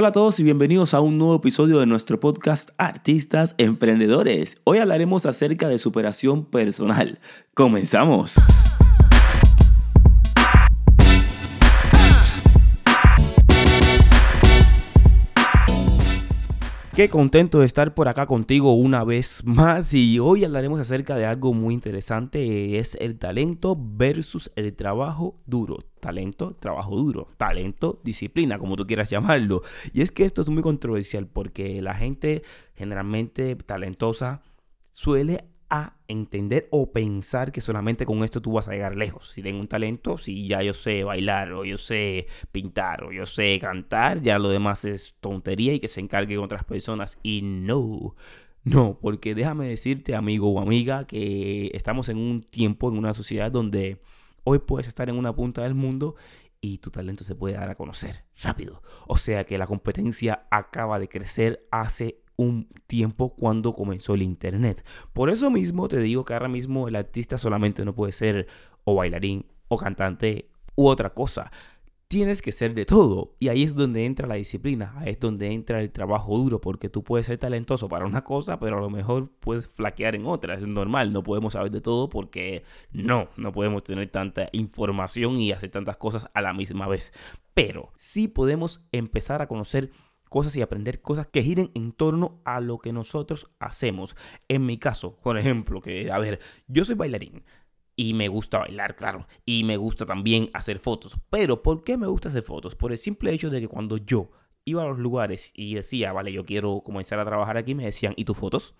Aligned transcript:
Hola 0.00 0.08
a 0.08 0.12
todos 0.12 0.40
y 0.40 0.44
bienvenidos 0.44 0.94
a 0.94 1.02
un 1.02 1.18
nuevo 1.18 1.34
episodio 1.34 1.78
de 1.78 1.84
nuestro 1.84 2.18
podcast 2.18 2.70
Artistas 2.78 3.54
Emprendedores. 3.58 4.56
Hoy 4.64 4.78
hablaremos 4.78 5.26
acerca 5.26 5.68
de 5.68 5.76
superación 5.76 6.46
personal. 6.46 7.18
Comenzamos. 7.52 8.36
Qué 16.94 17.08
contento 17.08 17.60
de 17.60 17.66
estar 17.66 17.94
por 17.94 18.08
acá 18.08 18.26
contigo 18.26 18.74
una 18.74 19.04
vez 19.04 19.42
más 19.44 19.94
y 19.94 20.18
hoy 20.18 20.44
hablaremos 20.44 20.80
acerca 20.80 21.14
de 21.14 21.24
algo 21.24 21.54
muy 21.54 21.72
interesante, 21.72 22.80
es 22.80 22.96
el 23.00 23.16
talento 23.16 23.76
versus 23.78 24.50
el 24.56 24.74
trabajo 24.74 25.40
duro. 25.46 25.78
Talento, 26.00 26.56
trabajo 26.58 26.96
duro, 26.96 27.28
talento, 27.36 28.00
disciplina, 28.02 28.58
como 28.58 28.74
tú 28.74 28.88
quieras 28.88 29.08
llamarlo. 29.08 29.62
Y 29.92 30.02
es 30.02 30.10
que 30.10 30.24
esto 30.24 30.42
es 30.42 30.48
muy 30.48 30.64
controversial 30.64 31.28
porque 31.28 31.80
la 31.80 31.94
gente 31.94 32.42
generalmente 32.74 33.54
talentosa 33.54 34.42
suele 34.90 35.44
a 35.70 35.96
entender 36.08 36.68
o 36.72 36.90
pensar 36.92 37.52
que 37.52 37.60
solamente 37.60 38.04
con 38.04 38.24
esto 38.24 38.42
tú 38.42 38.52
vas 38.52 38.66
a 38.66 38.72
llegar 38.72 38.96
lejos. 38.96 39.28
Si 39.28 39.42
tengo 39.42 39.60
un 39.60 39.68
talento, 39.68 40.18
si 40.18 40.48
ya 40.48 40.62
yo 40.62 40.74
sé 40.74 41.04
bailar 41.04 41.52
o 41.52 41.64
yo 41.64 41.78
sé 41.78 42.26
pintar 42.50 43.04
o 43.04 43.12
yo 43.12 43.24
sé 43.24 43.58
cantar, 43.60 44.20
ya 44.20 44.38
lo 44.40 44.48
demás 44.48 44.84
es 44.84 45.14
tontería 45.20 45.72
y 45.72 45.78
que 45.78 45.86
se 45.88 46.00
encarguen 46.00 46.40
otras 46.40 46.64
personas. 46.64 47.18
Y 47.22 47.42
no, 47.42 48.16
no, 48.64 48.98
porque 49.00 49.34
déjame 49.36 49.68
decirte 49.68 50.16
amigo 50.16 50.52
o 50.52 50.60
amiga 50.60 51.06
que 51.06 51.70
estamos 51.72 52.08
en 52.08 52.18
un 52.18 52.42
tiempo, 52.42 52.88
en 52.88 52.98
una 52.98 53.14
sociedad 53.14 53.52
donde 53.52 54.02
hoy 54.42 54.58
puedes 54.58 54.88
estar 54.88 55.08
en 55.08 55.16
una 55.16 55.34
punta 55.34 55.62
del 55.62 55.74
mundo 55.74 56.16
y 56.60 56.78
tu 56.78 56.90
talento 56.90 57.24
se 57.24 57.34
puede 57.34 57.54
dar 57.54 57.70
a 57.70 57.74
conocer 57.74 58.24
rápido. 58.42 58.82
O 59.06 59.16
sea 59.16 59.44
que 59.44 59.56
la 59.56 59.66
competencia 59.66 60.46
acaba 60.50 60.98
de 60.98 61.08
crecer 61.08 61.60
hace 61.70 62.20
un 62.40 62.68
tiempo 62.86 63.34
cuando 63.34 63.74
comenzó 63.74 64.14
el 64.14 64.22
Internet. 64.22 64.84
Por 65.12 65.28
eso 65.28 65.50
mismo 65.50 65.88
te 65.88 65.98
digo 65.98 66.24
que 66.24 66.32
ahora 66.32 66.48
mismo 66.48 66.88
el 66.88 66.96
artista 66.96 67.36
solamente 67.36 67.84
no 67.84 67.94
puede 67.94 68.12
ser 68.12 68.46
o 68.84 68.94
bailarín 68.94 69.44
o 69.68 69.76
cantante 69.76 70.50
u 70.74 70.88
otra 70.88 71.10
cosa. 71.10 71.52
Tienes 72.08 72.42
que 72.42 72.50
ser 72.50 72.74
de 72.74 72.86
todo. 72.86 73.36
Y 73.38 73.48
ahí 73.48 73.62
es 73.62 73.76
donde 73.76 74.04
entra 74.04 74.26
la 74.26 74.34
disciplina, 74.34 74.94
ahí 74.96 75.10
es 75.10 75.20
donde 75.20 75.52
entra 75.52 75.80
el 75.80 75.92
trabajo 75.92 76.36
duro, 76.36 76.60
porque 76.60 76.88
tú 76.88 77.04
puedes 77.04 77.26
ser 77.26 77.38
talentoso 77.38 77.88
para 77.88 78.06
una 78.06 78.24
cosa, 78.24 78.58
pero 78.58 78.78
a 78.78 78.80
lo 78.80 78.90
mejor 78.90 79.30
puedes 79.38 79.68
flaquear 79.68 80.16
en 80.16 80.26
otra. 80.26 80.54
Es 80.54 80.66
normal, 80.66 81.12
no 81.12 81.22
podemos 81.22 81.52
saber 81.52 81.70
de 81.70 81.80
todo 81.82 82.08
porque 82.08 82.64
no, 82.90 83.28
no 83.36 83.52
podemos 83.52 83.84
tener 83.84 84.08
tanta 84.08 84.48
información 84.52 85.36
y 85.36 85.52
hacer 85.52 85.70
tantas 85.70 85.98
cosas 85.98 86.26
a 86.32 86.40
la 86.40 86.54
misma 86.54 86.88
vez. 86.88 87.12
Pero 87.54 87.92
sí 87.96 88.26
podemos 88.26 88.80
empezar 88.92 89.42
a 89.42 89.46
conocer 89.46 89.92
cosas 90.30 90.56
y 90.56 90.62
aprender 90.62 91.02
cosas 91.02 91.26
que 91.26 91.42
giren 91.42 91.70
en 91.74 91.92
torno 91.92 92.40
a 92.46 92.60
lo 92.60 92.78
que 92.78 92.94
nosotros 92.94 93.50
hacemos. 93.58 94.16
En 94.48 94.64
mi 94.64 94.78
caso, 94.78 95.16
por 95.20 95.36
ejemplo, 95.36 95.82
que, 95.82 96.10
a 96.10 96.18
ver, 96.18 96.40
yo 96.66 96.86
soy 96.86 96.94
bailarín. 96.94 97.44
Y 97.96 98.14
me 98.14 98.28
gusta 98.28 98.60
bailar, 98.60 98.96
claro. 98.96 99.26
Y 99.44 99.64
me 99.64 99.76
gusta 99.76 100.06
también 100.06 100.48
hacer 100.54 100.78
fotos. 100.78 101.18
Pero 101.28 101.62
¿por 101.62 101.84
qué 101.84 101.98
me 101.98 102.06
gusta 102.06 102.28
hacer 102.28 102.42
fotos? 102.42 102.74
Por 102.74 102.92
el 102.92 102.98
simple 102.98 103.30
hecho 103.30 103.50
de 103.50 103.60
que 103.60 103.68
cuando 103.68 103.98
yo 103.98 104.30
iba 104.64 104.82
a 104.82 104.86
los 104.86 104.98
lugares 104.98 105.50
y 105.52 105.74
decía, 105.74 106.12
vale, 106.12 106.32
yo 106.32 106.46
quiero 106.46 106.82
comenzar 106.82 107.18
a 107.18 107.26
trabajar 107.26 107.58
aquí, 107.58 107.74
me 107.74 107.84
decían, 107.84 108.14
¿y 108.16 108.24
tus 108.24 108.38
fotos? 108.38 108.74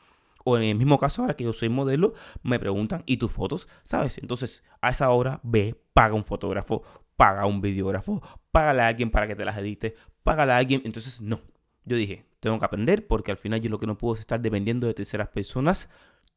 O 0.45 0.57
en 0.57 0.63
el 0.63 0.75
mismo 0.77 0.99
caso, 0.99 1.23
ahora 1.23 1.37
que 1.37 1.45
yo 1.45 1.53
soy 1.53 1.69
modelo, 1.69 2.15
me 2.43 2.59
preguntan, 2.59 3.03
¿y 3.05 3.19
tus 3.19 3.33
fotos? 3.33 3.69
¿Sabes? 3.83 4.17
Entonces, 4.19 4.65
a 4.81 4.91
esa 4.91 5.11
hora, 5.11 5.41
ve, 5.43 5.79
paga 5.93 6.15
un 6.15 6.25
fotógrafo, 6.25 6.83
paga 7.21 7.45
un 7.45 7.61
videógrafo, 7.61 8.23
págale 8.51 8.81
a 8.81 8.87
alguien 8.87 9.11
para 9.11 9.29
que 9.29 9.37
te 9.37 9.45
las 9.45 9.59
edite, 9.59 9.95
págale 10.23 10.53
a 10.53 10.57
alguien. 10.57 10.81
Entonces, 10.87 11.21
no. 11.21 11.43
Yo 11.85 11.99
dije, 11.99 12.25
tengo 12.41 12.59
que 12.59 12.65
aprender 12.65 13.07
porque 13.07 13.31
al 13.31 13.37
final 13.37 13.61
yo 13.61 13.69
lo 13.69 13.79
que 13.79 13.87
no 13.87 13.99
puedo 13.99 14.15
es 14.15 14.21
estar 14.21 14.41
dependiendo 14.41 14.87
de 14.87 14.95
terceras 14.95 15.29
personas 15.29 15.91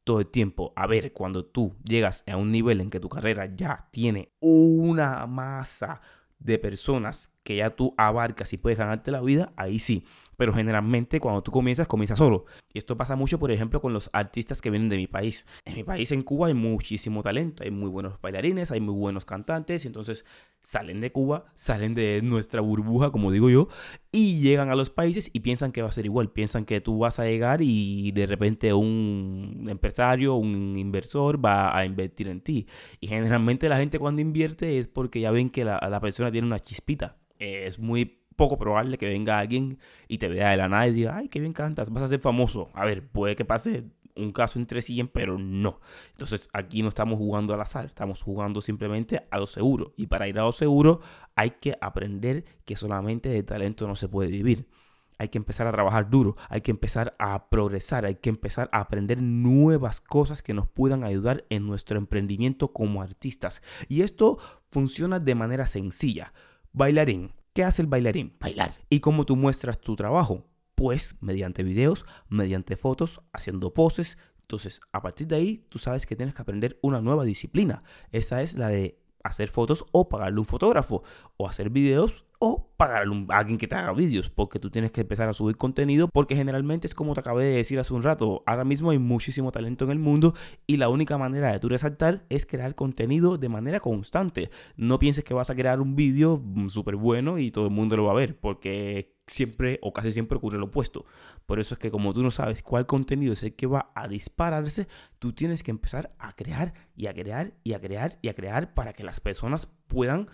todo 0.04 0.20
el 0.20 0.26
tiempo. 0.26 0.74
A 0.76 0.86
ver, 0.86 1.14
cuando 1.14 1.46
tú 1.46 1.74
llegas 1.84 2.22
a 2.26 2.36
un 2.36 2.52
nivel 2.52 2.82
en 2.82 2.90
que 2.90 3.00
tu 3.00 3.08
carrera 3.08 3.46
ya 3.56 3.88
tiene 3.92 4.34
una 4.40 5.26
masa 5.26 6.02
de 6.38 6.58
personas 6.58 7.32
que 7.44 7.56
ya 7.56 7.70
tú 7.70 7.94
abarcas 7.96 8.52
y 8.52 8.56
puedes 8.56 8.78
ganarte 8.78 9.10
la 9.10 9.20
vida, 9.20 9.52
ahí 9.56 9.78
sí. 9.78 10.04
Pero 10.36 10.52
generalmente 10.52 11.20
cuando 11.20 11.42
tú 11.42 11.52
comienzas, 11.52 11.86
comienzas 11.86 12.18
solo. 12.18 12.46
Y 12.72 12.78
esto 12.78 12.96
pasa 12.96 13.14
mucho, 13.14 13.38
por 13.38 13.52
ejemplo, 13.52 13.80
con 13.80 13.92
los 13.92 14.10
artistas 14.12 14.60
que 14.60 14.70
vienen 14.70 14.88
de 14.88 14.96
mi 14.96 15.06
país. 15.06 15.46
En 15.64 15.76
mi 15.76 15.84
país, 15.84 16.10
en 16.10 16.22
Cuba, 16.22 16.48
hay 16.48 16.54
muchísimo 16.54 17.22
talento. 17.22 17.62
Hay 17.62 17.70
muy 17.70 17.88
buenos 17.88 18.20
bailarines, 18.20 18.72
hay 18.72 18.80
muy 18.80 18.94
buenos 18.94 19.24
cantantes. 19.24 19.84
Y 19.84 19.88
entonces 19.88 20.24
salen 20.62 21.00
de 21.00 21.12
Cuba, 21.12 21.44
salen 21.54 21.94
de 21.94 22.20
nuestra 22.22 22.62
burbuja, 22.62 23.10
como 23.12 23.30
digo 23.30 23.48
yo, 23.48 23.68
y 24.10 24.40
llegan 24.40 24.70
a 24.70 24.74
los 24.74 24.90
países 24.90 25.30
y 25.32 25.40
piensan 25.40 25.70
que 25.70 25.82
va 25.82 25.88
a 25.88 25.92
ser 25.92 26.06
igual. 26.06 26.30
Piensan 26.30 26.64
que 26.64 26.80
tú 26.80 26.98
vas 26.98 27.20
a 27.20 27.26
llegar 27.26 27.60
y 27.62 28.10
de 28.10 28.26
repente 28.26 28.72
un 28.72 29.66
empresario, 29.68 30.34
un 30.34 30.76
inversor 30.76 31.44
va 31.44 31.76
a 31.76 31.84
invertir 31.84 32.26
en 32.26 32.40
ti. 32.40 32.66
Y 32.98 33.06
generalmente 33.06 33.68
la 33.68 33.76
gente 33.76 34.00
cuando 34.00 34.20
invierte 34.20 34.78
es 34.78 34.88
porque 34.88 35.20
ya 35.20 35.30
ven 35.30 35.50
que 35.50 35.64
la, 35.64 35.78
la 35.88 36.00
persona 36.00 36.32
tiene 36.32 36.46
una 36.48 36.58
chispita 36.58 37.18
es 37.38 37.78
muy 37.78 38.20
poco 38.36 38.58
probable 38.58 38.98
que 38.98 39.06
venga 39.06 39.38
alguien 39.38 39.78
y 40.08 40.18
te 40.18 40.28
vea 40.28 40.50
de 40.50 40.56
la 40.56 40.68
nada 40.68 40.86
y 40.88 40.92
diga, 40.92 41.16
ay, 41.16 41.28
qué 41.28 41.40
bien 41.40 41.52
cantas, 41.52 41.90
vas 41.90 42.02
a 42.02 42.08
ser 42.08 42.20
famoso. 42.20 42.70
A 42.74 42.84
ver, 42.84 43.06
puede 43.06 43.36
que 43.36 43.44
pase 43.44 43.84
un 44.16 44.32
caso 44.32 44.58
entre 44.58 44.82
100, 44.82 45.08
pero 45.08 45.38
no. 45.38 45.80
Entonces 46.12 46.48
aquí 46.52 46.82
no 46.82 46.88
estamos 46.88 47.18
jugando 47.18 47.54
al 47.54 47.60
azar, 47.60 47.86
estamos 47.86 48.22
jugando 48.22 48.60
simplemente 48.60 49.26
a 49.30 49.38
lo 49.38 49.46
seguro. 49.46 49.92
Y 49.96 50.06
para 50.06 50.28
ir 50.28 50.38
a 50.38 50.42
lo 50.44 50.52
seguro 50.52 51.00
hay 51.34 51.52
que 51.52 51.76
aprender 51.80 52.44
que 52.64 52.76
solamente 52.76 53.28
de 53.28 53.42
talento 53.42 53.86
no 53.86 53.96
se 53.96 54.08
puede 54.08 54.30
vivir. 54.30 54.68
Hay 55.16 55.28
que 55.28 55.38
empezar 55.38 55.68
a 55.68 55.72
trabajar 55.72 56.10
duro, 56.10 56.36
hay 56.48 56.60
que 56.60 56.72
empezar 56.72 57.14
a 57.20 57.48
progresar, 57.48 58.04
hay 58.04 58.16
que 58.16 58.30
empezar 58.30 58.68
a 58.72 58.80
aprender 58.80 59.22
nuevas 59.22 60.00
cosas 60.00 60.42
que 60.42 60.54
nos 60.54 60.66
puedan 60.66 61.04
ayudar 61.04 61.44
en 61.50 61.66
nuestro 61.66 61.98
emprendimiento 61.98 62.72
como 62.72 63.00
artistas. 63.00 63.62
Y 63.88 64.02
esto 64.02 64.38
funciona 64.70 65.20
de 65.20 65.36
manera 65.36 65.68
sencilla. 65.68 66.32
Bailarín. 66.76 67.32
¿Qué 67.52 67.62
hace 67.62 67.82
el 67.82 67.86
bailarín? 67.86 68.34
Bailar. 68.40 68.74
¿Y 68.90 68.98
cómo 68.98 69.24
tú 69.24 69.36
muestras 69.36 69.80
tu 69.80 69.94
trabajo? 69.94 70.44
Pues 70.74 71.14
mediante 71.20 71.62
videos, 71.62 72.04
mediante 72.28 72.76
fotos, 72.76 73.20
haciendo 73.32 73.72
poses. 73.72 74.18
Entonces, 74.40 74.80
a 74.90 75.00
partir 75.00 75.28
de 75.28 75.36
ahí, 75.36 75.64
tú 75.68 75.78
sabes 75.78 76.04
que 76.04 76.16
tienes 76.16 76.34
que 76.34 76.42
aprender 76.42 76.76
una 76.82 77.00
nueva 77.00 77.22
disciplina. 77.22 77.84
Esa 78.10 78.42
es 78.42 78.58
la 78.58 78.68
de 78.70 78.98
hacer 79.22 79.50
fotos 79.50 79.86
o 79.92 80.08
pagarle 80.08 80.40
un 80.40 80.46
fotógrafo, 80.46 81.04
o 81.36 81.48
hacer 81.48 81.70
videos 81.70 82.24
o 82.46 82.68
pagarle 82.76 83.24
a 83.30 83.38
alguien 83.38 83.56
que 83.56 83.66
te 83.66 83.74
haga 83.74 83.92
vídeos, 83.94 84.28
porque 84.28 84.58
tú 84.58 84.68
tienes 84.68 84.92
que 84.92 85.00
empezar 85.00 85.26
a 85.30 85.32
subir 85.32 85.56
contenido, 85.56 86.08
porque 86.08 86.36
generalmente 86.36 86.86
es 86.86 86.94
como 86.94 87.14
te 87.14 87.20
acabé 87.20 87.44
de 87.44 87.56
decir 87.56 87.78
hace 87.78 87.94
un 87.94 88.02
rato, 88.02 88.42
ahora 88.44 88.64
mismo 88.64 88.90
hay 88.90 88.98
muchísimo 88.98 89.50
talento 89.50 89.86
en 89.86 89.92
el 89.92 89.98
mundo 89.98 90.34
y 90.66 90.76
la 90.76 90.90
única 90.90 91.16
manera 91.16 91.50
de 91.50 91.58
tú 91.58 91.70
resaltar 91.70 92.26
es 92.28 92.44
crear 92.44 92.74
contenido 92.74 93.38
de 93.38 93.48
manera 93.48 93.80
constante. 93.80 94.50
No 94.76 94.98
pienses 94.98 95.24
que 95.24 95.32
vas 95.32 95.48
a 95.48 95.54
crear 95.54 95.80
un 95.80 95.96
vídeo 95.96 96.42
mm, 96.44 96.68
súper 96.68 96.96
bueno 96.96 97.38
y 97.38 97.50
todo 97.50 97.64
el 97.64 97.70
mundo 97.70 97.96
lo 97.96 98.04
va 98.04 98.12
a 98.12 98.16
ver, 98.16 98.38
porque 98.38 99.14
siempre 99.26 99.78
o 99.80 99.94
casi 99.94 100.12
siempre 100.12 100.36
ocurre 100.36 100.58
lo 100.58 100.66
opuesto. 100.66 101.06
Por 101.46 101.60
eso 101.60 101.74
es 101.74 101.80
que 101.80 101.90
como 101.90 102.12
tú 102.12 102.22
no 102.22 102.30
sabes 102.30 102.62
cuál 102.62 102.84
contenido 102.84 103.32
es 103.32 103.42
el 103.42 103.54
que 103.54 103.66
va 103.66 103.90
a 103.94 104.06
dispararse, 104.06 104.86
tú 105.18 105.32
tienes 105.32 105.62
que 105.62 105.70
empezar 105.70 106.14
a 106.18 106.36
crear 106.36 106.74
y 106.94 107.06
a 107.06 107.14
crear 107.14 107.54
y 107.62 107.72
a 107.72 107.80
crear 107.80 108.18
y 108.20 108.28
a 108.28 108.34
crear 108.34 108.74
para 108.74 108.92
que 108.92 109.04
las 109.04 109.20
personas 109.20 109.66
puedan 109.86 110.28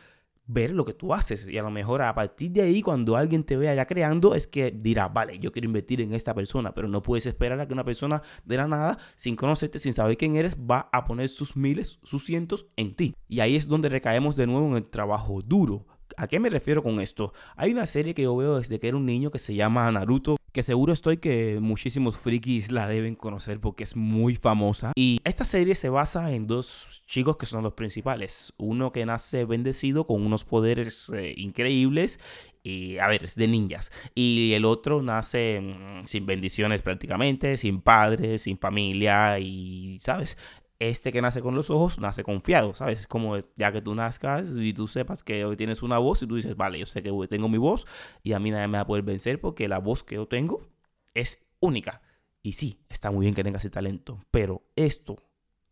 ver 0.53 0.73
lo 0.73 0.85
que 0.85 0.95
tú 0.95 1.15
haces. 1.15 1.49
Y 1.49 1.59
a 1.59 1.63
lo 1.63 1.71
mejor 1.71 2.03
a 2.03 2.15
partir 2.15 2.51
de 2.51 2.63
ahí, 2.63 2.83
cuando 2.83 3.17
alguien 3.17 3.45
te 3.45 3.57
vea 3.57 3.75
ya 3.75 3.87
creando, 3.87 4.35
es 4.35 4.47
que 4.47 4.71
dirá, 4.71 5.09
vale, 5.09 5.39
yo 5.39 5.53
quiero 5.53 5.67
invertir 5.67 6.01
en 6.01 6.13
esta 6.13 6.35
persona, 6.35 6.75
pero 6.75 6.89
no 6.89 7.03
puedes 7.03 7.27
esperar 7.27 7.61
a 7.61 7.67
que 7.67 7.73
una 7.73 7.85
persona 7.85 8.23
de 8.45 8.57
la 8.57 8.67
nada, 8.67 8.99
sin 9.17 9.37
conocerte, 9.37 9.79
sin 9.79 9.95
saber 9.95 10.17
quién 10.17 10.37
eres, 10.37 10.57
va 10.57 10.89
a 10.93 11.05
poner 11.05 11.29
sus 11.29 11.57
miles, 11.57 11.99
sus 12.03 12.25
cientos 12.25 12.67
en 12.77 12.95
ti. 12.95 13.15
Y 13.29 13.41
ahí 13.41 13.57
es 13.57 13.69
donde 13.69 13.89
recaemos 13.89 14.37
de 14.37 14.47
nuevo 14.47 14.67
en 14.69 14.77
el 14.77 14.87
trabajo 14.87 15.41
duro. 15.43 15.87
¿A 16.17 16.27
qué 16.27 16.41
me 16.41 16.51
refiero 16.51 16.83
con 16.83 17.01
esto? 17.01 17.33
Hay 17.57 17.71
una 17.71 17.87
serie 17.87 18.15
que 18.15 18.23
yo 18.23 18.37
veo 18.37 18.59
desde 18.59 18.79
que 18.81 18.89
era 18.89 18.97
un 18.97 19.07
niño 19.07 19.31
que 19.31 19.39
se 19.39 19.55
llama 19.55 19.91
Naruto, 19.93 20.37
que 20.53 20.63
seguro 20.63 20.93
estoy 20.93 21.19
que 21.19 21.59
muchísimos 21.61 22.17
frikis 22.17 22.71
la 22.71 22.89
deben 22.89 23.15
conocer 23.15 23.61
porque 23.61 23.85
es 23.85 23.97
muy 23.97 24.37
famosa. 24.37 24.93
Y 24.97 25.21
esta 25.25 25.45
serie 25.45 25.75
se 25.75 25.89
basa 25.89 26.33
en 26.33 26.47
dos 26.47 27.03
chicos 27.07 27.37
que 27.37 27.47
son 27.47 27.63
los 27.63 27.75
principales. 27.75 28.53
Uno 28.57 28.93
que 28.93 29.07
nace 29.07 29.45
bendecido 29.45 30.07
con 30.07 30.25
unos 30.25 30.45
poderes 30.45 31.11
eh, 31.15 31.35
increíbles 31.37 32.19
y 32.63 32.99
a 32.99 33.09
ver, 33.09 33.25
es 33.25 33.35
de 33.37 33.49
ninjas. 33.49 33.91
Y 34.15 34.53
el 34.53 34.65
otro 34.65 35.03
nace 35.03 35.61
mm, 35.61 36.07
sin 36.07 36.27
bendiciones 36.27 36.83
prácticamente, 36.83 37.57
sin 37.57 37.81
padres, 37.81 38.43
sin 38.43 38.59
familia 38.59 39.39
y, 39.39 39.99
¿sabes? 40.01 40.37
Este 40.81 41.13
que 41.13 41.21
nace 41.21 41.43
con 41.43 41.55
los 41.55 41.71
ojos 41.71 42.01
nace 42.01 42.25
confiado, 42.25 42.75
¿sabes? 42.75 43.01
Es 43.01 43.07
como 43.07 43.39
ya 43.57 43.71
que 43.71 43.83
tú 43.83 43.95
nazcas 43.95 44.49
y 44.57 44.73
tú 44.73 44.89
sepas 44.89 45.23
que 45.23 45.45
hoy 45.45 45.57
tienes 45.57 45.83
una 45.83 45.99
voz 45.99 46.23
y 46.23 46.27
tú 46.27 46.37
dices, 46.37 46.57
vale, 46.57 46.79
yo 46.79 46.87
sé 46.87 47.03
que 47.03 47.13
tengo 47.29 47.49
mi 47.49 47.59
voz 47.59 47.87
y 48.23 48.33
a 48.33 48.39
mí 48.39 48.51
nadie 48.51 48.67
me 48.67 48.79
va 48.79 48.83
a 48.83 48.87
poder 48.87 49.05
vencer 49.05 49.41
porque 49.41 49.69
la 49.69 49.79
voz 49.79 50.03
que 50.03 50.17
yo 50.17 50.27
tengo 50.27 50.67
es 51.15 51.47
única. 51.61 52.01
Y 52.43 52.55
sí, 52.55 52.81
está 52.89 53.11
muy 53.11 53.27
bien 53.27 53.35
que 53.35 53.45
tengas 53.45 53.63
ese 53.63 53.71
talento, 53.71 54.19
pero 54.31 54.63
esto 54.75 55.17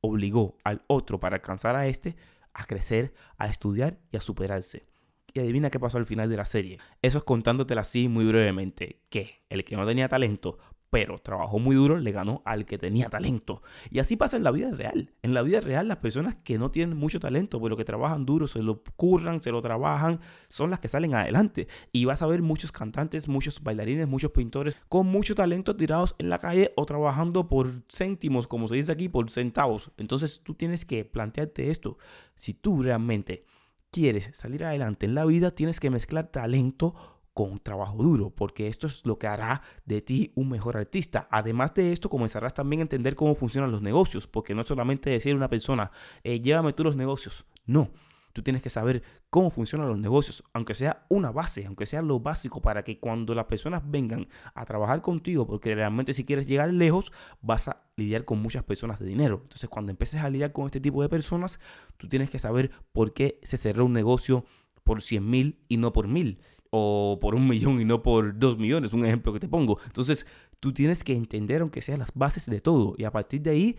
obligó 0.02 0.58
al 0.62 0.82
otro 0.86 1.18
para 1.18 1.36
alcanzar 1.36 1.74
a 1.74 1.86
este 1.88 2.14
a 2.52 2.66
crecer, 2.66 3.14
a 3.38 3.46
estudiar 3.46 3.98
y 4.12 4.16
a 4.18 4.20
superarse. 4.20 4.86
Y 5.32 5.40
adivina 5.40 5.70
qué 5.70 5.78
pasó 5.78 5.98
al 5.98 6.06
final 6.06 6.28
de 6.28 6.36
la 6.36 6.44
serie. 6.44 6.78
Eso 7.02 7.18
es 7.18 7.24
contándotela 7.24 7.82
así 7.82 8.08
muy 8.08 8.24
brevemente. 8.24 9.00
Que 9.10 9.42
el 9.48 9.64
que 9.64 9.76
no 9.76 9.86
tenía 9.86 10.08
talento 10.08 10.58
pero 10.90 11.18
trabajó 11.18 11.58
muy 11.58 11.76
duro, 11.76 11.98
le 11.98 12.12
ganó 12.12 12.42
al 12.44 12.64
que 12.64 12.78
tenía 12.78 13.08
talento. 13.08 13.62
Y 13.90 13.98
así 13.98 14.16
pasa 14.16 14.36
en 14.36 14.44
la 14.44 14.50
vida 14.50 14.70
real. 14.70 15.12
En 15.22 15.34
la 15.34 15.42
vida 15.42 15.60
real, 15.60 15.88
las 15.88 15.98
personas 15.98 16.36
que 16.36 16.58
no 16.58 16.70
tienen 16.70 16.96
mucho 16.96 17.20
talento, 17.20 17.60
pero 17.60 17.76
que 17.76 17.84
trabajan 17.84 18.24
duro, 18.24 18.46
se 18.46 18.62
lo 18.62 18.82
curran, 18.96 19.42
se 19.42 19.50
lo 19.50 19.60
trabajan, 19.60 20.20
son 20.48 20.70
las 20.70 20.80
que 20.80 20.88
salen 20.88 21.14
adelante. 21.14 21.68
Y 21.92 22.04
vas 22.04 22.22
a 22.22 22.26
ver 22.26 22.42
muchos 22.42 22.72
cantantes, 22.72 23.28
muchos 23.28 23.62
bailarines, 23.62 24.08
muchos 24.08 24.30
pintores 24.30 24.76
con 24.88 25.06
mucho 25.06 25.34
talento 25.34 25.76
tirados 25.76 26.14
en 26.18 26.30
la 26.30 26.38
calle 26.38 26.72
o 26.76 26.86
trabajando 26.86 27.48
por 27.48 27.70
céntimos, 27.88 28.46
como 28.46 28.68
se 28.68 28.76
dice 28.76 28.92
aquí, 28.92 29.08
por 29.08 29.30
centavos. 29.30 29.92
Entonces 29.96 30.40
tú 30.42 30.54
tienes 30.54 30.84
que 30.84 31.04
plantearte 31.04 31.70
esto. 31.70 31.98
Si 32.34 32.54
tú 32.54 32.82
realmente 32.82 33.44
quieres 33.90 34.30
salir 34.32 34.64
adelante 34.64 35.06
en 35.06 35.14
la 35.14 35.24
vida, 35.24 35.50
tienes 35.50 35.80
que 35.80 35.90
mezclar 35.90 36.28
talento 36.28 36.94
con 37.38 37.60
trabajo 37.60 38.02
duro, 38.02 38.30
porque 38.30 38.66
esto 38.66 38.88
es 38.88 39.06
lo 39.06 39.16
que 39.16 39.28
hará 39.28 39.62
de 39.84 40.02
ti 40.02 40.32
un 40.34 40.48
mejor 40.48 40.76
artista. 40.76 41.28
Además 41.30 41.72
de 41.72 41.92
esto, 41.92 42.10
comenzarás 42.10 42.52
también 42.52 42.80
a 42.80 42.82
entender 42.82 43.14
cómo 43.14 43.36
funcionan 43.36 43.70
los 43.70 43.80
negocios, 43.80 44.26
porque 44.26 44.56
no 44.56 44.62
es 44.62 44.66
solamente 44.66 45.08
decir 45.08 45.34
a 45.34 45.36
una 45.36 45.48
persona, 45.48 45.92
eh, 46.24 46.40
llévame 46.40 46.72
tú 46.72 46.82
los 46.82 46.96
negocios. 46.96 47.46
No, 47.64 47.92
tú 48.32 48.42
tienes 48.42 48.60
que 48.60 48.70
saber 48.70 49.04
cómo 49.30 49.50
funcionan 49.50 49.86
los 49.86 50.00
negocios, 50.00 50.42
aunque 50.52 50.74
sea 50.74 51.06
una 51.10 51.30
base, 51.30 51.64
aunque 51.64 51.86
sea 51.86 52.02
lo 52.02 52.18
básico, 52.18 52.60
para 52.60 52.82
que 52.82 52.98
cuando 52.98 53.36
las 53.36 53.44
personas 53.44 53.84
vengan 53.88 54.26
a 54.56 54.64
trabajar 54.64 55.00
contigo, 55.00 55.46
porque 55.46 55.76
realmente 55.76 56.14
si 56.14 56.24
quieres 56.24 56.48
llegar 56.48 56.74
lejos, 56.74 57.12
vas 57.40 57.68
a 57.68 57.84
lidiar 57.94 58.24
con 58.24 58.42
muchas 58.42 58.64
personas 58.64 58.98
de 58.98 59.06
dinero. 59.06 59.38
Entonces, 59.44 59.70
cuando 59.70 59.92
empieces 59.92 60.24
a 60.24 60.28
lidiar 60.28 60.50
con 60.50 60.66
este 60.66 60.80
tipo 60.80 61.02
de 61.02 61.08
personas, 61.08 61.60
tú 61.98 62.08
tienes 62.08 62.30
que 62.30 62.40
saber 62.40 62.72
por 62.90 63.12
qué 63.12 63.38
se 63.44 63.56
cerró 63.58 63.84
un 63.84 63.92
negocio 63.92 64.44
por 64.82 65.02
100 65.02 65.30
mil 65.30 65.60
y 65.68 65.76
no 65.76 65.92
por 65.92 66.08
mil 66.08 66.40
o 66.70 67.18
por 67.20 67.34
un 67.34 67.48
millón 67.48 67.80
y 67.80 67.84
no 67.84 68.02
por 68.02 68.38
dos 68.38 68.58
millones, 68.58 68.92
un 68.92 69.04
ejemplo 69.04 69.32
que 69.32 69.40
te 69.40 69.48
pongo. 69.48 69.78
Entonces, 69.86 70.26
tú 70.60 70.72
tienes 70.72 71.04
que 71.04 71.14
entender, 71.14 71.62
aunque 71.62 71.82
sean 71.82 72.00
las 72.00 72.12
bases 72.14 72.46
de 72.46 72.60
todo, 72.60 72.94
y 72.98 73.04
a 73.04 73.12
partir 73.12 73.42
de 73.42 73.50
ahí, 73.50 73.76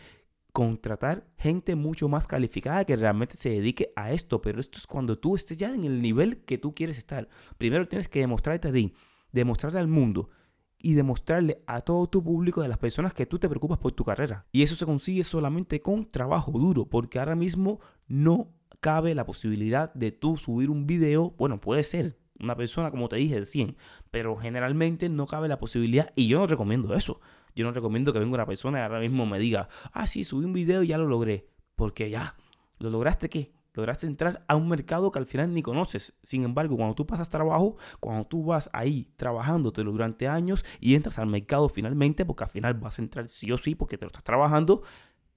contratar 0.54 1.28
gente 1.38 1.76
mucho 1.76 2.10
más 2.10 2.28
calificada 2.28 2.86
que 2.86 2.96
realmente 2.96 3.38
se 3.38 3.50
dedique 3.50 3.92
a 3.96 4.12
esto. 4.12 4.42
Pero 4.42 4.60
esto 4.60 4.78
es 4.80 4.88
cuando 4.88 5.18
tú 5.18 5.36
estés 5.36 5.58
ya 5.58 5.74
en 5.74 5.84
el 5.84 6.02
nivel 6.02 6.44
que 6.44 6.58
tú 6.58 6.74
quieres 6.74 6.98
estar. 6.98 7.30
Primero 7.58 7.88
tienes 7.88 8.10
que 8.10 8.20
demostrarte 8.20 8.68
a 8.68 8.74
ti, 8.74 8.94
demostrarle 9.32 9.80
al 9.80 9.88
mundo 9.88 10.30
y 10.82 10.94
demostrarle 10.94 11.62
a 11.68 11.82
todo 11.82 12.08
tu 12.08 12.24
público 12.24 12.62
de 12.62 12.70
las 12.70 12.78
personas 12.78 13.14
que 13.14 13.26
tú 13.26 13.38
te 13.38 13.50
preocupas 13.50 13.80
por 13.80 13.92
tu 13.92 14.04
carrera. 14.04 14.46
Y 14.52 14.64
eso 14.64 14.76
se 14.76 14.86
consigue 14.86 15.24
solamente 15.24 15.82
con 15.82 16.10
trabajo 16.10 16.52
duro, 16.54 16.86
porque 16.86 17.20
ahora 17.20 17.36
mismo 17.36 17.80
no 18.08 18.54
cabe 18.80 19.14
la 19.14 19.26
posibilidad 19.26 19.94
de 19.94 20.12
tú 20.12 20.38
subir 20.38 20.70
un 20.70 20.88
video, 20.88 21.32
bueno, 21.38 21.60
puede 21.60 21.84
ser, 21.84 22.18
una 22.40 22.56
persona, 22.56 22.92
como 22.92 23.10
te 23.10 23.18
dije, 23.18 23.40
de 23.40 23.46
100. 23.46 23.78
Pero 24.12 24.36
generalmente 24.36 25.10
no 25.10 25.28
cabe 25.28 25.48
la 25.48 25.58
posibilidad 25.58 26.12
y 26.16 26.28
yo 26.28 26.40
no 26.40 26.48
recomiendo 26.48 26.94
eso. 26.94 27.20
Yo 27.56 27.66
no 27.66 27.72
recomiendo 27.72 28.14
que 28.14 28.20
venga 28.20 28.36
una 28.36 28.46
persona 28.46 28.80
y 28.80 28.82
ahora 28.82 29.00
mismo 29.00 29.26
me 29.26 29.40
diga, 29.40 29.70
ah, 29.92 30.08
sí, 30.08 30.24
subí 30.24 30.46
un 30.46 30.54
video 30.54 30.84
y 30.84 30.88
ya 30.88 30.98
lo 30.98 31.08
logré. 31.08 31.50
Porque 31.76 32.10
ya, 32.10 32.36
¿lo 32.80 32.90
lograste 32.90 33.30
qué? 33.30 33.52
Lograste 33.74 34.08
entrar 34.08 34.44
a 34.48 34.56
un 34.56 34.68
mercado 34.68 35.12
que 35.12 35.20
al 35.20 35.26
final 35.26 35.54
ni 35.54 35.62
conoces. 35.62 36.14
Sin 36.24 36.44
embargo, 36.44 36.76
cuando 36.76 36.96
tú 36.96 37.06
pasas 37.06 37.30
trabajo, 37.30 37.78
cuando 38.00 38.26
tú 38.26 38.44
vas 38.44 38.70
ahí 38.74 39.12
trabajándotelo 39.16 39.92
durante 39.92 40.28
años 40.28 40.66
y 40.80 40.96
entras 40.96 41.20
al 41.20 41.28
mercado 41.28 41.70
finalmente, 41.70 42.26
porque 42.26 42.44
al 42.44 42.50
final 42.50 42.74
vas 42.74 43.00
a 43.00 43.02
entrar 43.02 43.30
sí 43.30 43.52
o 43.52 43.58
sí 43.58 43.76
porque 43.76 43.98
te 43.98 44.06
lo 44.06 44.08
estás 44.08 44.24
trabajando, 44.24 44.82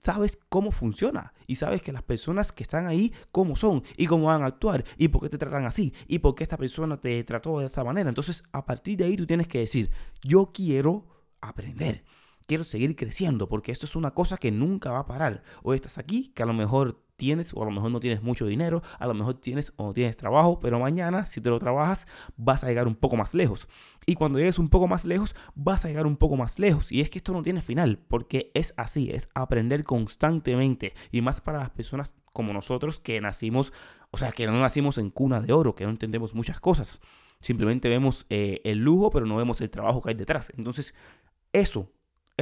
sabes 0.02 0.38
cómo 0.49 0.72
funciona 0.72 1.32
y 1.46 1.56
sabes 1.56 1.81
que 1.82 1.93
las 1.93 2.02
personas 2.02 2.52
que 2.52 2.64
están 2.64 2.87
ahí, 2.87 3.12
cómo 3.31 3.56
son 3.56 3.84
y 3.96 4.06
cómo 4.06 4.26
van 4.26 4.43
a 4.43 4.46
actuar 4.46 4.84
y 4.99 5.08
por 5.08 5.22
qué 5.22 5.28
te 5.28 5.38
tratan 5.38 5.64
así 5.64 5.94
y 6.08 6.19
por 6.19 6.34
qué 6.34 6.43
esta 6.43 6.56
persona 6.56 7.00
te 7.00 7.22
trató 7.25 7.60
de 7.60 7.66
esta 7.66 7.84
manera. 7.84 8.08
Entonces, 8.08 8.43
a 8.52 8.64
partir 8.64 8.96
de 8.99 9.04
ahí 9.04 9.16
tú 9.16 9.26
tienes 9.26 9.49
que 9.49 9.58
decir, 9.58 9.90
yo 10.22 10.50
quiero 10.52 11.06
aprender. 11.40 12.04
Quiero 12.46 12.64
seguir 12.64 12.96
creciendo 12.96 13.48
porque 13.48 13.72
esto 13.72 13.86
es 13.86 13.96
una 13.96 14.12
cosa 14.12 14.36
que 14.36 14.50
nunca 14.50 14.90
va 14.90 15.00
a 15.00 15.06
parar. 15.06 15.42
O 15.62 15.74
estás 15.74 15.98
aquí, 15.98 16.32
que 16.34 16.42
a 16.42 16.46
lo 16.46 16.52
mejor 16.52 17.02
tienes 17.16 17.54
o 17.54 17.62
a 17.62 17.64
lo 17.64 17.70
mejor 17.70 17.90
no 17.92 18.00
tienes 18.00 18.20
mucho 18.22 18.46
dinero, 18.46 18.82
a 18.98 19.06
lo 19.06 19.14
mejor 19.14 19.34
tienes 19.34 19.72
o 19.76 19.86
no 19.86 19.92
tienes 19.92 20.16
trabajo, 20.16 20.58
pero 20.58 20.80
mañana 20.80 21.24
si 21.26 21.40
te 21.40 21.50
lo 21.50 21.58
trabajas 21.60 22.08
vas 22.36 22.64
a 22.64 22.68
llegar 22.68 22.88
un 22.88 22.96
poco 22.96 23.16
más 23.16 23.32
lejos. 23.32 23.68
Y 24.06 24.14
cuando 24.14 24.40
llegues 24.40 24.58
un 24.58 24.68
poco 24.68 24.88
más 24.88 25.04
lejos, 25.04 25.36
vas 25.54 25.84
a 25.84 25.88
llegar 25.88 26.06
un 26.06 26.16
poco 26.16 26.36
más 26.36 26.58
lejos. 26.58 26.90
Y 26.90 27.00
es 27.00 27.10
que 27.10 27.18
esto 27.18 27.32
no 27.32 27.42
tiene 27.42 27.62
final, 27.62 27.98
porque 28.08 28.50
es 28.54 28.74
así, 28.76 29.10
es 29.10 29.28
aprender 29.34 29.84
constantemente. 29.84 30.94
Y 31.12 31.20
más 31.20 31.40
para 31.40 31.60
las 31.60 31.70
personas 31.70 32.16
como 32.32 32.52
nosotros 32.52 32.98
que 32.98 33.20
nacimos, 33.20 33.72
o 34.10 34.16
sea, 34.16 34.32
que 34.32 34.46
no 34.46 34.58
nacimos 34.58 34.98
en 34.98 35.10
cuna 35.10 35.40
de 35.40 35.52
oro, 35.52 35.74
que 35.74 35.84
no 35.84 35.90
entendemos 35.90 36.34
muchas 36.34 36.58
cosas. 36.58 37.00
Simplemente 37.40 37.88
vemos 37.88 38.26
eh, 38.30 38.60
el 38.64 38.78
lujo, 38.78 39.10
pero 39.10 39.26
no 39.26 39.36
vemos 39.36 39.60
el 39.60 39.70
trabajo 39.70 40.00
que 40.00 40.10
hay 40.10 40.16
detrás. 40.16 40.52
Entonces, 40.56 40.94
eso 41.52 41.90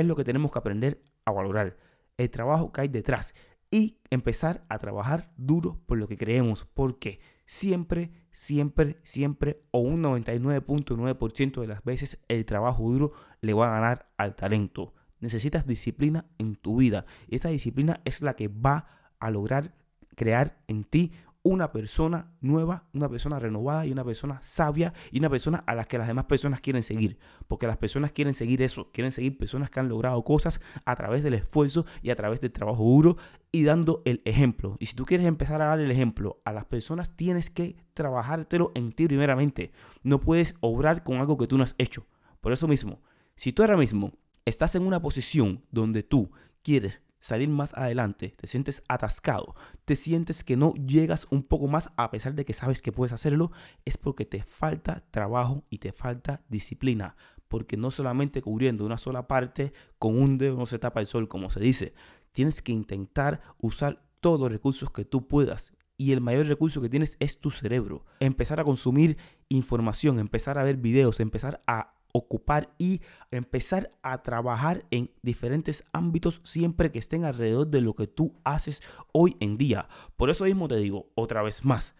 es 0.00 0.06
lo 0.06 0.16
que 0.16 0.24
tenemos 0.24 0.50
que 0.50 0.58
aprender 0.58 1.02
a 1.24 1.32
valorar. 1.32 1.76
El 2.16 2.30
trabajo 2.30 2.72
que 2.72 2.82
hay 2.82 2.88
detrás 2.88 3.34
y 3.70 3.98
empezar 4.10 4.64
a 4.68 4.78
trabajar 4.78 5.32
duro 5.36 5.80
por 5.86 5.98
lo 5.98 6.08
que 6.08 6.16
creemos, 6.16 6.66
porque 6.74 7.20
siempre, 7.46 8.10
siempre, 8.32 8.98
siempre 9.02 9.62
o 9.70 9.80
un 9.80 10.02
99.9% 10.02 11.60
de 11.60 11.66
las 11.66 11.84
veces 11.84 12.18
el 12.28 12.44
trabajo 12.44 12.82
duro 12.84 13.12
le 13.40 13.54
va 13.54 13.68
a 13.68 13.80
ganar 13.80 14.10
al 14.16 14.34
talento. 14.34 14.94
Necesitas 15.20 15.66
disciplina 15.66 16.26
en 16.38 16.56
tu 16.56 16.76
vida 16.76 17.06
y 17.28 17.36
esta 17.36 17.48
disciplina 17.48 18.00
es 18.04 18.22
la 18.22 18.34
que 18.34 18.48
va 18.48 18.86
a 19.18 19.30
lograr 19.30 19.74
crear 20.16 20.62
en 20.66 20.84
ti 20.84 21.12
una 21.42 21.72
persona 21.72 22.32
nueva, 22.40 22.84
una 22.92 23.08
persona 23.08 23.38
renovada 23.38 23.86
y 23.86 23.92
una 23.92 24.04
persona 24.04 24.38
sabia 24.42 24.92
y 25.10 25.18
una 25.18 25.30
persona 25.30 25.64
a 25.66 25.74
la 25.74 25.84
que 25.84 25.96
las 25.96 26.06
demás 26.06 26.26
personas 26.26 26.60
quieren 26.60 26.82
seguir. 26.82 27.18
Porque 27.48 27.66
las 27.66 27.78
personas 27.78 28.12
quieren 28.12 28.34
seguir 28.34 28.62
eso, 28.62 28.90
quieren 28.92 29.12
seguir 29.12 29.38
personas 29.38 29.70
que 29.70 29.80
han 29.80 29.88
logrado 29.88 30.22
cosas 30.22 30.60
a 30.84 30.96
través 30.96 31.22
del 31.22 31.34
esfuerzo 31.34 31.86
y 32.02 32.10
a 32.10 32.16
través 32.16 32.40
del 32.40 32.52
trabajo 32.52 32.82
duro 32.82 33.16
y 33.52 33.64
dando 33.64 34.02
el 34.04 34.20
ejemplo. 34.24 34.76
Y 34.78 34.86
si 34.86 34.94
tú 34.94 35.04
quieres 35.04 35.26
empezar 35.26 35.62
a 35.62 35.66
dar 35.66 35.80
el 35.80 35.90
ejemplo 35.90 36.40
a 36.44 36.52
las 36.52 36.66
personas, 36.66 37.16
tienes 37.16 37.48
que 37.48 37.76
trabajártelo 37.94 38.72
en 38.74 38.92
ti 38.92 39.06
primeramente. 39.06 39.72
No 40.02 40.20
puedes 40.20 40.56
obrar 40.60 41.04
con 41.04 41.16
algo 41.16 41.38
que 41.38 41.46
tú 41.46 41.56
no 41.56 41.64
has 41.64 41.74
hecho. 41.78 42.06
Por 42.40 42.52
eso 42.52 42.68
mismo, 42.68 43.02
si 43.34 43.52
tú 43.52 43.62
ahora 43.62 43.76
mismo 43.76 44.12
estás 44.44 44.74
en 44.74 44.86
una 44.86 45.00
posición 45.00 45.62
donde 45.70 46.02
tú 46.02 46.30
quieres 46.62 47.00
salir 47.20 47.48
más 47.48 47.74
adelante, 47.74 48.34
te 48.36 48.46
sientes 48.46 48.82
atascado, 48.88 49.54
te 49.84 49.94
sientes 49.94 50.42
que 50.42 50.56
no 50.56 50.74
llegas 50.74 51.26
un 51.30 51.42
poco 51.42 51.68
más 51.68 51.90
a 51.96 52.10
pesar 52.10 52.34
de 52.34 52.44
que 52.44 52.54
sabes 52.54 52.82
que 52.82 52.92
puedes 52.92 53.12
hacerlo, 53.12 53.52
es 53.84 53.98
porque 53.98 54.24
te 54.24 54.42
falta 54.42 55.04
trabajo 55.10 55.64
y 55.70 55.78
te 55.78 55.92
falta 55.92 56.42
disciplina. 56.48 57.16
Porque 57.48 57.76
no 57.76 57.90
solamente 57.90 58.42
cubriendo 58.42 58.84
una 58.84 58.96
sola 58.96 59.26
parte, 59.26 59.72
con 59.98 60.20
un 60.20 60.38
dedo 60.38 60.56
no 60.56 60.66
se 60.66 60.78
tapa 60.78 61.00
el 61.00 61.06
sol, 61.06 61.28
como 61.28 61.50
se 61.50 61.60
dice. 61.60 61.94
Tienes 62.32 62.62
que 62.62 62.72
intentar 62.72 63.40
usar 63.58 64.02
todos 64.20 64.38
los 64.38 64.52
recursos 64.52 64.90
que 64.90 65.04
tú 65.04 65.26
puedas 65.26 65.72
y 66.00 66.12
el 66.12 66.22
mayor 66.22 66.46
recurso 66.46 66.80
que 66.80 66.88
tienes 66.88 67.18
es 67.20 67.40
tu 67.40 67.50
cerebro. 67.50 68.06
Empezar 68.20 68.58
a 68.58 68.64
consumir 68.64 69.18
información, 69.50 70.18
empezar 70.18 70.58
a 70.58 70.62
ver 70.62 70.78
videos, 70.78 71.20
empezar 71.20 71.62
a 71.66 71.99
ocupar 72.12 72.70
y 72.78 73.00
empezar 73.30 73.92
a 74.02 74.22
trabajar 74.22 74.84
en 74.90 75.10
diferentes 75.22 75.84
ámbitos 75.92 76.40
siempre 76.44 76.90
que 76.90 76.98
estén 76.98 77.24
alrededor 77.24 77.68
de 77.68 77.80
lo 77.80 77.94
que 77.94 78.06
tú 78.06 78.34
haces 78.44 78.82
hoy 79.12 79.36
en 79.40 79.56
día. 79.56 79.88
Por 80.16 80.30
eso 80.30 80.44
mismo 80.44 80.68
te 80.68 80.76
digo 80.76 81.10
otra 81.14 81.42
vez 81.42 81.64
más, 81.64 81.94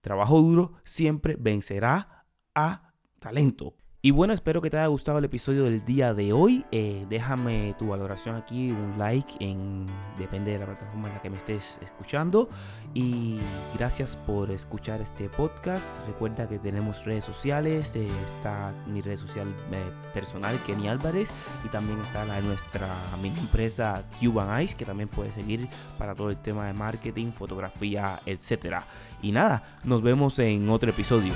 trabajo 0.00 0.40
duro 0.40 0.72
siempre 0.84 1.36
vencerá 1.38 2.26
a 2.54 2.92
talento. 3.18 3.74
Y 4.00 4.12
bueno, 4.12 4.32
espero 4.32 4.62
que 4.62 4.70
te 4.70 4.76
haya 4.76 4.86
gustado 4.86 5.18
el 5.18 5.24
episodio 5.24 5.64
del 5.64 5.84
día 5.84 6.14
de 6.14 6.32
hoy. 6.32 6.64
Eh, 6.70 7.04
déjame 7.10 7.74
tu 7.80 7.88
valoración 7.88 8.36
aquí, 8.36 8.70
un 8.70 8.96
like, 8.96 9.32
en, 9.40 9.88
depende 10.16 10.52
de 10.52 10.60
la 10.60 10.66
plataforma 10.66 11.08
en 11.08 11.14
la 11.14 11.20
que 11.20 11.28
me 11.28 11.36
estés 11.36 11.80
escuchando. 11.82 12.48
Y 12.94 13.40
gracias 13.76 14.14
por 14.14 14.52
escuchar 14.52 15.00
este 15.00 15.28
podcast. 15.28 15.84
Recuerda 16.06 16.48
que 16.48 16.60
tenemos 16.60 17.04
redes 17.04 17.24
sociales. 17.24 17.96
Eh, 17.96 18.06
está 18.36 18.72
mi 18.86 19.00
red 19.00 19.16
social 19.16 19.48
eh, 19.72 19.90
personal, 20.14 20.62
Kenny 20.62 20.86
Álvarez. 20.86 21.28
Y 21.64 21.68
también 21.68 21.98
está 21.98 22.24
la 22.24 22.34
de 22.34 22.42
nuestra 22.42 22.88
mini 23.20 23.40
empresa 23.40 24.04
Cuban 24.20 24.62
Ice, 24.62 24.76
que 24.76 24.84
también 24.84 25.08
puedes 25.08 25.34
seguir 25.34 25.66
para 25.98 26.14
todo 26.14 26.30
el 26.30 26.36
tema 26.36 26.68
de 26.68 26.72
marketing, 26.72 27.32
fotografía, 27.32 28.20
etc. 28.26 28.76
Y 29.22 29.32
nada, 29.32 29.80
nos 29.82 30.02
vemos 30.02 30.38
en 30.38 30.70
otro 30.70 30.88
episodio. 30.88 31.32